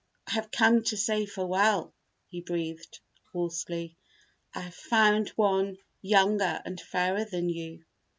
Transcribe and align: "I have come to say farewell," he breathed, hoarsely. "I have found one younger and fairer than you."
"I 0.25 0.31
have 0.31 0.49
come 0.49 0.81
to 0.85 0.97
say 0.97 1.27
farewell," 1.27 1.93
he 2.29 2.41
breathed, 2.41 3.01
hoarsely. 3.31 3.97
"I 4.51 4.61
have 4.61 4.73
found 4.73 5.29
one 5.35 5.77
younger 6.01 6.59
and 6.65 6.81
fairer 6.81 7.23
than 7.23 7.49
you." 7.49 7.85